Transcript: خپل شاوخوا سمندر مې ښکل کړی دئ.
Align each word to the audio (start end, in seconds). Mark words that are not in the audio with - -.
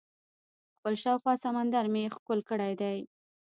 خپل 0.75 0.93
شاوخوا 1.03 1.33
سمندر 1.45 1.85
مې 1.93 2.03
ښکل 2.15 2.39
کړی 2.49 2.73
دئ. 2.81 2.99